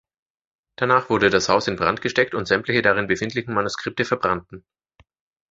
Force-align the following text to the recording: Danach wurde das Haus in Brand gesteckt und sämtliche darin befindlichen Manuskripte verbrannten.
Danach 0.77 1.11
wurde 1.11 1.29
das 1.29 1.47
Haus 1.47 1.67
in 1.67 1.75
Brand 1.75 2.01
gesteckt 2.01 2.33
und 2.33 2.47
sämtliche 2.47 2.81
darin 2.81 3.05
befindlichen 3.05 3.53
Manuskripte 3.53 4.03
verbrannten. 4.03 4.65